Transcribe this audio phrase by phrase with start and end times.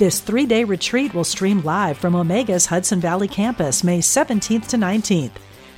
[0.00, 4.78] This three day retreat will stream live from Omega's Hudson Valley campus May 17th to
[4.78, 5.32] 19th.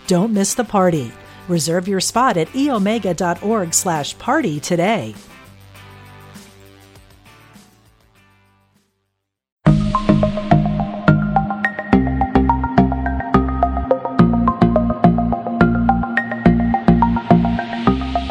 [0.06, 1.10] Don't miss the party.
[1.48, 5.16] Reserve your spot at eomega.org slash party today.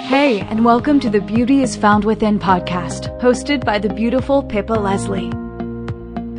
[0.07, 4.71] Hey, and welcome to the Beauty is Found Within podcast, hosted by the beautiful Pippa
[4.71, 5.40] Leslie.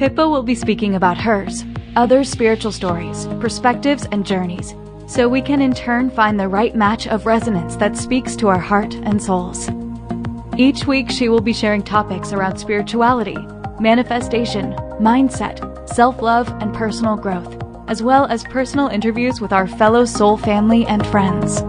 [0.03, 4.75] Pippa will be speaking about hers, other spiritual stories, perspectives, and journeys,
[5.07, 8.59] so we can in turn find the right match of resonance that speaks to our
[8.59, 9.71] heart and souls.
[10.59, 13.37] Each week, she will be sharing topics around spirituality,
[13.79, 17.57] manifestation, mindset, self love, and personal growth,
[17.87, 21.63] as well as personal interviews with our fellow soul family and friends.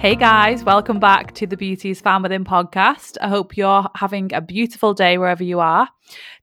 [0.00, 3.18] Hey guys, welcome back to the Beauties Found Within podcast.
[3.20, 5.90] I hope you're having a beautiful day wherever you are.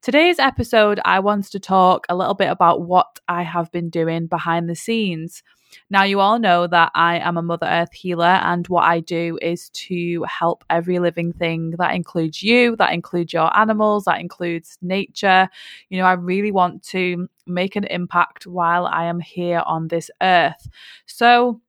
[0.03, 4.28] Today's episode, I wanted to talk a little bit about what I have been doing
[4.28, 5.41] behind the scenes.
[5.89, 9.39] Now, you all know that I am a Mother Earth healer, and what I do
[9.41, 11.73] is to help every living thing.
[11.80, 15.50] That includes you, that includes your animals, that includes nature.
[15.89, 20.11] You know, I really want to make an impact while I am here on this
[20.22, 20.69] earth.
[21.08, 21.59] So,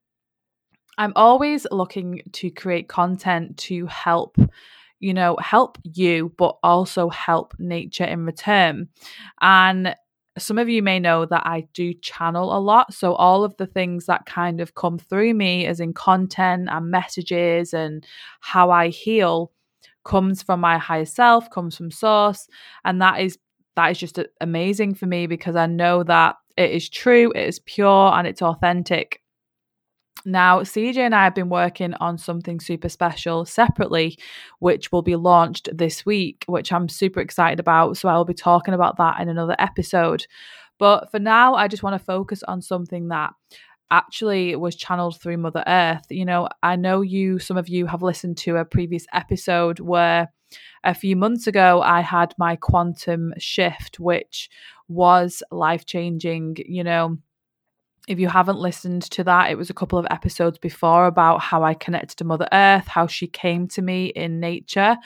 [0.99, 4.37] I'm always looking to create content to help,
[5.01, 8.89] you know, help you, but also help nature in return.
[9.41, 9.95] And
[10.37, 12.93] some of you may know that I do channel a lot.
[12.95, 16.91] So, all of the things that kind of come through me, as in content and
[16.91, 18.05] messages and
[18.41, 19.53] how I heal,
[20.05, 22.49] comes from my higher self, comes from source.
[22.85, 23.39] And that is
[23.77, 27.61] that is just amazing for me because I know that it is true, it is
[27.61, 29.23] pure, and it's authentic.
[30.25, 34.19] Now, CJ and I have been working on something super special separately,
[34.59, 37.97] which will be launched this week, which I'm super excited about.
[37.97, 40.27] So, I'll be talking about that in another episode.
[40.79, 43.33] But for now, I just want to focus on something that
[43.91, 46.07] actually was channeled through Mother Earth.
[46.11, 50.29] You know, I know you, some of you have listened to a previous episode where
[50.85, 54.51] a few months ago I had my quantum shift, which
[54.89, 56.57] was life changing.
[56.67, 57.19] You know,
[58.09, 61.63] if you haven't listened to that, it was a couple of episodes before about how
[61.63, 64.97] I connected to Mother Earth, how she came to me in nature.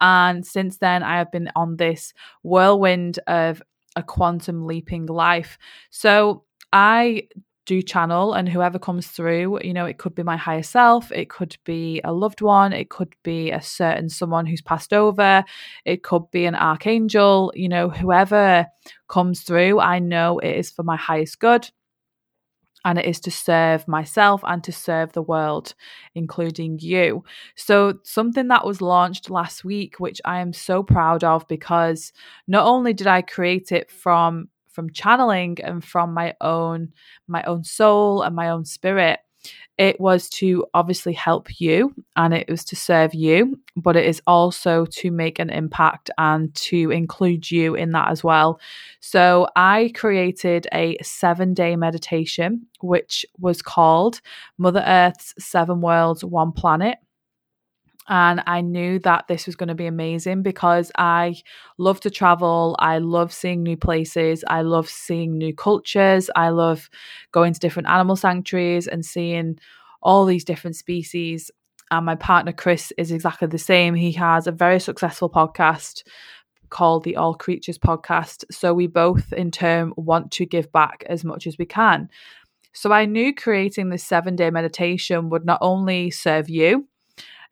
[0.00, 2.12] And since then, I have been on this
[2.42, 3.62] whirlwind of
[3.96, 5.58] a quantum leaping life.
[5.90, 7.28] So I
[7.66, 11.28] do channel, and whoever comes through, you know, it could be my higher self, it
[11.28, 15.44] could be a loved one, it could be a certain someone who's passed over,
[15.84, 18.66] it could be an archangel, you know, whoever
[19.08, 21.70] comes through, I know it is for my highest good
[22.84, 25.74] and it is to serve myself and to serve the world,
[26.14, 27.24] including you.
[27.56, 32.12] So, something that was launched last week, which I am so proud of because
[32.46, 36.92] not only did I create it from from channeling and from my own
[37.26, 39.20] my own soul and my own spirit
[39.80, 44.20] it was to obviously help you and it was to serve you, but it is
[44.26, 48.60] also to make an impact and to include you in that as well.
[49.00, 54.20] So I created a seven day meditation, which was called
[54.58, 56.98] Mother Earth's Seven Worlds, One Planet.
[58.10, 61.36] And I knew that this was going to be amazing because I
[61.78, 62.74] love to travel.
[62.80, 64.44] I love seeing new places.
[64.48, 66.28] I love seeing new cultures.
[66.34, 66.90] I love
[67.30, 69.60] going to different animal sanctuaries and seeing
[70.02, 71.52] all these different species.
[71.92, 73.94] And my partner, Chris, is exactly the same.
[73.94, 76.02] He has a very successful podcast
[76.68, 78.44] called the All Creatures podcast.
[78.50, 82.08] So we both, in turn, want to give back as much as we can.
[82.72, 86.88] So I knew creating this seven day meditation would not only serve you,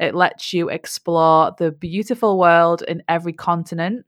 [0.01, 4.07] it lets you explore the beautiful world in every continent.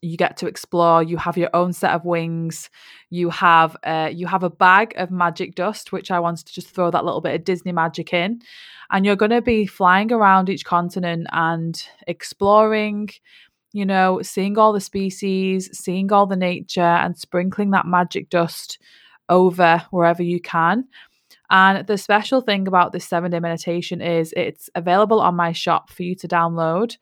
[0.00, 1.02] You get to explore.
[1.02, 2.70] You have your own set of wings.
[3.10, 6.70] You have uh, you have a bag of magic dust, which I wanted to just
[6.70, 8.40] throw that little bit of Disney magic in,
[8.90, 13.10] and you're going to be flying around each continent and exploring
[13.72, 18.78] you know, seeing all the species, seeing all the nature, and sprinkling that magic dust
[19.28, 20.84] over wherever you can.
[21.50, 25.90] And the special thing about this seven day meditation is it's available on my shop
[25.90, 26.96] for you to download.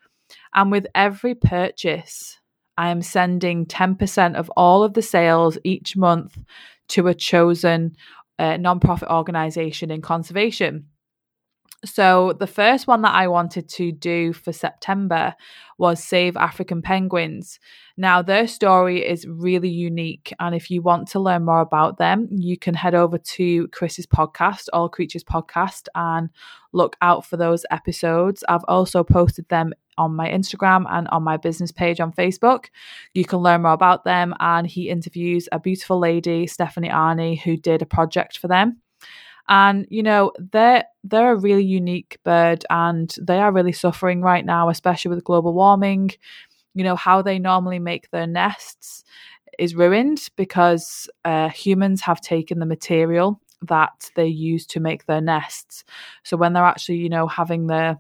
[0.54, 2.38] And with every purchase,
[2.76, 6.38] I am sending 10% of all of the sales each month
[6.88, 7.96] to a chosen
[8.38, 10.88] uh, nonprofit organization in conservation.
[11.84, 15.34] So, the first one that I wanted to do for September
[15.78, 17.60] was Save African Penguins.
[17.98, 20.32] Now, their story is really unique.
[20.40, 24.06] And if you want to learn more about them, you can head over to Chris's
[24.06, 26.30] podcast, All Creatures Podcast, and
[26.72, 28.42] look out for those episodes.
[28.48, 32.66] I've also posted them on my Instagram and on my business page on Facebook.
[33.14, 34.34] You can learn more about them.
[34.40, 38.80] And he interviews a beautiful lady, Stephanie Arne, who did a project for them.
[39.48, 44.44] And you know they're they're a really unique bird, and they are really suffering right
[44.44, 46.10] now, especially with global warming.
[46.74, 49.04] You know how they normally make their nests
[49.58, 55.20] is ruined because uh, humans have taken the material that they use to make their
[55.20, 55.84] nests.
[56.24, 57.98] So when they're actually, you know, having their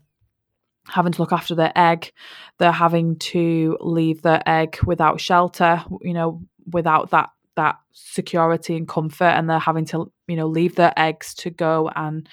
[0.88, 2.12] having to look after their egg,
[2.58, 6.42] they're having to leave their egg without shelter, you know,
[6.72, 11.34] without that that security and comfort and they're having to you know leave their eggs
[11.34, 12.28] to go and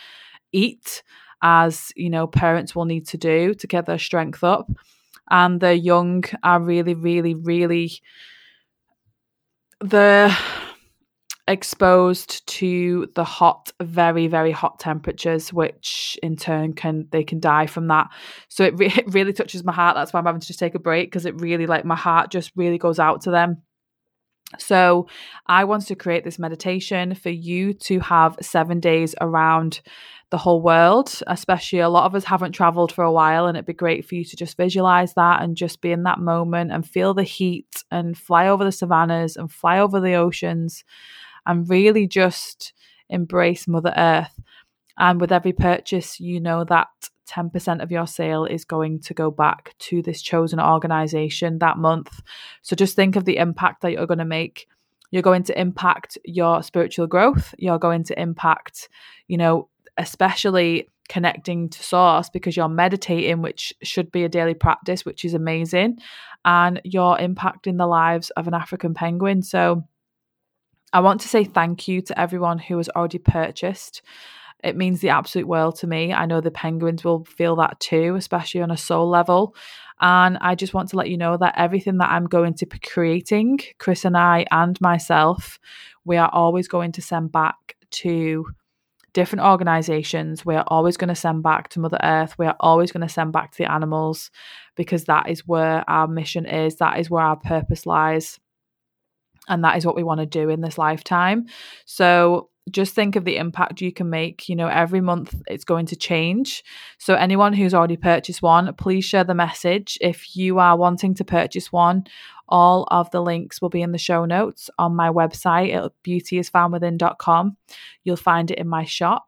[0.51, 1.03] eat
[1.41, 4.71] as you know parents will need to do to get their strength up.
[5.29, 7.91] And the young are really really really
[9.81, 10.35] they're
[11.45, 17.67] exposed to the hot very very hot temperatures which in turn can they can die
[17.67, 18.07] from that.
[18.47, 19.95] So it, re- it really touches my heart.
[19.95, 22.31] That's why i'm having to just take a break because it really like my heart
[22.31, 23.61] just really goes out to them
[24.59, 25.07] so,
[25.47, 29.81] I wanted to create this meditation for you to have seven days around
[30.29, 33.65] the whole world, especially a lot of us haven't traveled for a while, and it'd
[33.65, 36.87] be great for you to just visualize that and just be in that moment and
[36.87, 40.83] feel the heat and fly over the savannas and fly over the oceans
[41.45, 42.73] and really just
[43.09, 44.39] embrace Mother Earth.
[44.97, 46.87] And with every purchase, you know that
[47.27, 52.21] 10% of your sale is going to go back to this chosen organization that month.
[52.61, 54.67] So just think of the impact that you're going to make.
[55.11, 57.53] You're going to impact your spiritual growth.
[57.57, 58.89] You're going to impact,
[59.27, 65.05] you know, especially connecting to source because you're meditating, which should be a daily practice,
[65.05, 65.99] which is amazing.
[66.45, 69.43] And you're impacting the lives of an African penguin.
[69.43, 69.83] So
[70.91, 74.01] I want to say thank you to everyone who has already purchased.
[74.63, 76.13] It means the absolute world to me.
[76.13, 79.55] I know the penguins will feel that too, especially on a soul level.
[79.99, 82.79] And I just want to let you know that everything that I'm going to be
[82.79, 85.59] creating, Chris and I and myself,
[86.05, 88.45] we are always going to send back to
[89.13, 90.45] different organizations.
[90.45, 92.35] We are always going to send back to Mother Earth.
[92.37, 94.31] We are always going to send back to the animals
[94.75, 96.77] because that is where our mission is.
[96.77, 98.39] That is where our purpose lies.
[99.47, 101.45] And that is what we want to do in this lifetime.
[101.85, 104.47] So just think of the impact you can make.
[104.47, 106.63] You know, every month it's going to change.
[106.97, 109.97] So, anyone who's already purchased one, please share the message.
[110.01, 112.05] If you are wanting to purchase one,
[112.47, 117.57] all of the links will be in the show notes on my website at beautyisfoundwithin.com.
[118.03, 119.25] You'll find it in my shop.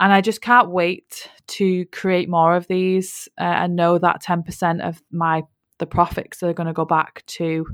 [0.00, 4.86] And I just can't wait to create more of these uh, and know that 10%
[4.86, 5.42] of my
[5.78, 7.66] the profits are going to go back to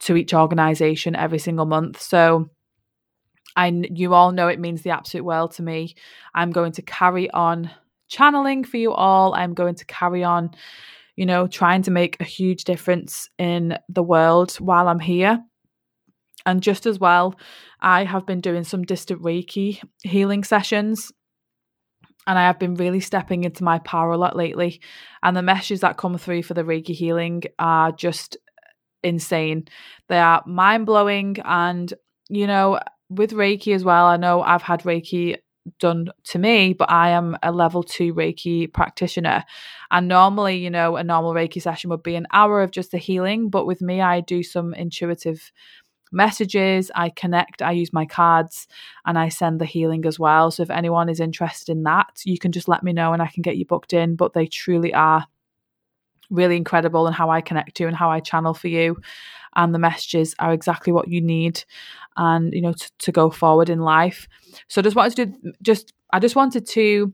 [0.00, 2.00] to each organization every single month.
[2.00, 2.48] So
[3.56, 5.94] I you all know it means the absolute world to me.
[6.34, 7.70] I'm going to carry on
[8.08, 9.34] channeling for you all.
[9.34, 10.50] I'm going to carry on,
[11.16, 15.42] you know, trying to make a huge difference in the world while I'm here.
[16.46, 17.36] And just as well,
[17.80, 21.12] I have been doing some distant Reiki healing sessions.
[22.26, 24.80] And I have been really stepping into my power a lot lately.
[25.22, 28.36] And the messages that come through for the Reiki healing are just
[29.02, 29.66] insane.
[30.08, 31.36] They are mind blowing.
[31.44, 31.92] And,
[32.28, 32.80] you know,
[33.16, 35.36] with Reiki as well, I know I've had Reiki
[35.78, 39.44] done to me, but I am a level two Reiki practitioner.
[39.90, 42.98] And normally, you know, a normal Reiki session would be an hour of just the
[42.98, 43.48] healing.
[43.48, 45.52] But with me, I do some intuitive
[46.12, 48.68] messages, I connect, I use my cards,
[49.04, 50.50] and I send the healing as well.
[50.50, 53.26] So if anyone is interested in that, you can just let me know and I
[53.26, 54.16] can get you booked in.
[54.16, 55.26] But they truly are
[56.30, 58.96] really incredible and how I connect to and how I channel for you.
[59.56, 61.64] And the messages are exactly what you need
[62.16, 64.28] and you know to, to go forward in life
[64.68, 67.12] so just wanted to do just i just wanted to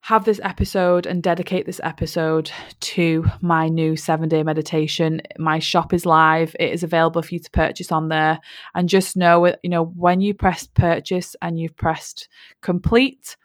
[0.00, 5.22] have this episode and dedicate this episode to my new seven day meditation.
[5.38, 6.54] My shop is live.
[6.60, 8.38] It is available for you to purchase on there.
[8.74, 12.28] And just know, you know, when you press purchase and you've pressed
[12.60, 13.38] complete,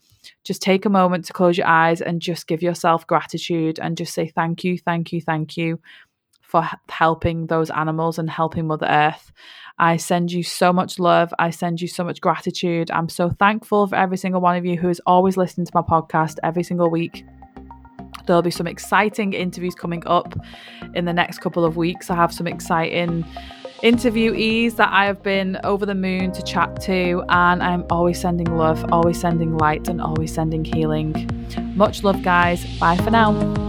[0.43, 4.13] just take a moment to close your eyes and just give yourself gratitude and just
[4.13, 5.79] say thank you, thank you, thank you
[6.41, 9.31] for helping those animals and helping Mother Earth.
[9.77, 11.31] I send you so much love.
[11.37, 12.89] I send you so much gratitude.
[12.89, 15.81] I'm so thankful for every single one of you who is always listening to my
[15.81, 17.23] podcast every single week.
[18.25, 20.35] There'll be some exciting interviews coming up
[20.95, 22.09] in the next couple of weeks.
[22.09, 23.25] I have some exciting
[23.81, 28.55] interviewees that I have been over the moon to chat to, and I'm always sending
[28.57, 31.29] love, always sending light, and always sending healing.
[31.75, 32.65] Much love, guys.
[32.79, 33.68] Bye for now.